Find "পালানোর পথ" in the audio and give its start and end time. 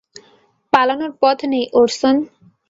0.73-1.37